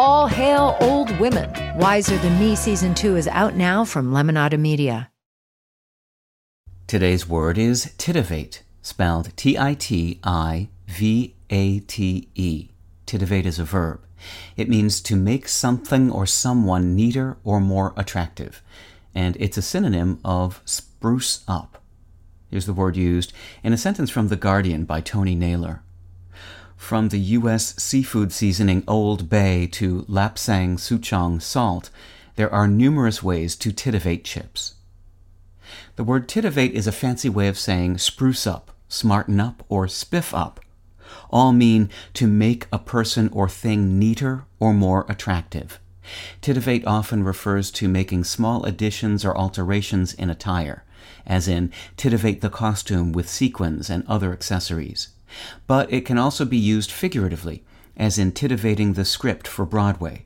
[0.00, 1.50] All hail old women.
[1.76, 5.10] Wiser Than Me season two is out now from Lemonada Media.
[6.86, 12.68] Today's word is titivate, spelled T I T I V A T E.
[13.08, 14.00] Titivate is a verb.
[14.56, 18.62] It means to make something or someone neater or more attractive,
[19.16, 21.82] and it's a synonym of spruce up.
[22.52, 23.32] Here's the word used
[23.64, 25.82] in a sentence from The Guardian by Tony Naylor.
[26.78, 27.74] From the U.S.
[27.76, 31.90] seafood seasoning Old Bay to Lapsang Souchong salt,
[32.36, 34.76] there are numerous ways to titivate chips.
[35.96, 40.32] The word titivate is a fancy way of saying spruce up, smarten up, or spiff
[40.32, 40.60] up.
[41.30, 45.78] All mean to make a person or thing neater or more attractive.
[46.40, 50.84] Titivate often refers to making small additions or alterations in attire,
[51.26, 55.08] as in titivate the costume with sequins and other accessories.
[55.66, 57.64] But it can also be used figuratively,
[57.96, 60.24] as in titivating the script for Broadway.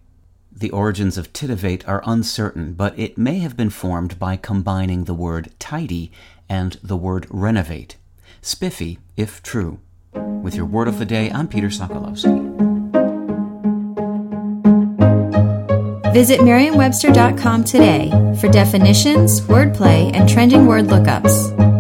[0.55, 5.14] The origins of titivate are uncertain, but it may have been formed by combining the
[5.14, 6.12] word tidy
[6.48, 7.97] and the word renovate.
[8.42, 9.81] Spiffy, if true.
[10.14, 12.53] With your word of the day, I'm Peter Sokolowski.
[16.12, 21.72] Visit Merriam-Webster.com today for definitions, wordplay, and trending word lookups.